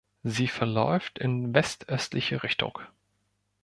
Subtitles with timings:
[0.23, 2.79] Sie verläuft in west-östliche Richtung.